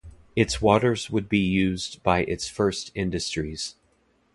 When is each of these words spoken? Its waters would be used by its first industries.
Its 0.35 0.59
waters 0.59 1.11
would 1.11 1.29
be 1.29 1.37
used 1.37 2.01
by 2.01 2.21
its 2.23 2.47
first 2.47 2.89
industries. 2.95 3.75